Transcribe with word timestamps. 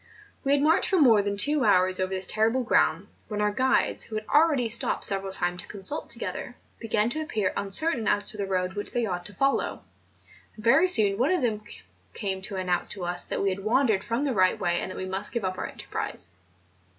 We 0.43 0.53
had 0.53 0.63
marched 0.63 0.89
for 0.89 0.99
more 0.99 1.21
than 1.21 1.37
two 1.37 1.63
hours 1.63 1.99
over 1.99 2.09
this 2.09 2.25
terrible 2.25 2.63
ground, 2.63 3.07
when 3.27 3.39
our 3.39 3.51
guides, 3.51 4.05
who 4.05 4.15
had 4.15 4.25
already 4.27 4.67
stopped 4.67 5.03
several 5.03 5.31
times 5.31 5.61
to 5.61 5.67
consult 5.67 6.09
together, 6.09 6.55
began 6.79 7.11
to 7.11 7.21
appear 7.21 7.53
uncertain 7.55 8.07
as 8.07 8.25
to 8.25 8.37
the 8.37 8.47
road 8.47 8.73
which 8.73 8.93
they 8.93 9.05
ought 9.05 9.27
to 9.27 9.33
follow; 9.35 9.83
and 10.55 10.63
very 10.63 10.87
soon 10.87 11.19
one 11.19 11.31
of 11.31 11.43
them 11.43 11.63
came 12.15 12.41
to 12.41 12.55
an¬ 12.55 12.65
nounce 12.65 12.89
to 12.89 13.05
us 13.05 13.21
that 13.25 13.43
we 13.43 13.49
had 13.49 13.59
wandered 13.63 14.03
from 14.03 14.23
the 14.23 14.33
right 14.33 14.59
way, 14.59 14.79
and 14.79 14.89
that 14.89 14.97
we 14.97 15.05
must 15.05 15.31
give 15.33 15.45
up 15.45 15.59
our 15.59 15.67
enterprise. 15.67 16.31